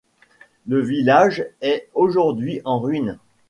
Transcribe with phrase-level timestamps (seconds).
[0.67, 3.19] Le village est aujourd'hui en ruine.